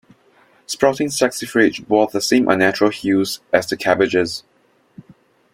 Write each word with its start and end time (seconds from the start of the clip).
Sprouting 0.65 1.09
saxifrage 1.11 1.87
bore 1.87 2.07
the 2.07 2.21
same 2.21 2.47
unnatural 2.49 2.89
hues 2.89 3.39
as 3.53 3.67
the 3.67 3.77
cabbages. 3.77 4.43